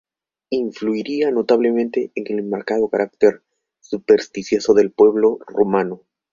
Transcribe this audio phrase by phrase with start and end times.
[0.49, 3.43] Influiría notablemente en el marcado carácter
[3.81, 6.01] supersticioso del pueblo romano.